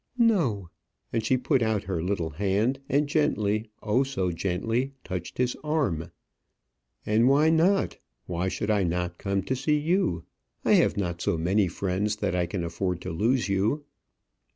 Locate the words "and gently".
2.89-3.69